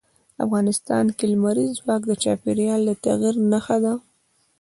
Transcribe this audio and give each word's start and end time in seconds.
افغانستان 0.45 1.05
کې 1.17 1.25
لمریز 1.31 1.71
ځواک 1.79 2.01
د 2.07 2.11
چاپېریال 2.23 2.81
د 2.85 2.89
تغیر 3.05 3.35
نښه 3.51 3.77
ده. 3.83 3.93